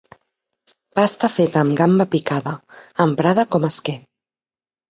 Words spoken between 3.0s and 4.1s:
emprada com a esquer.